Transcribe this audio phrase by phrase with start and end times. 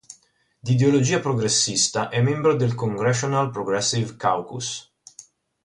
[0.59, 4.91] Di ideologia progressista, è membro del Congressional Progressive Caucus.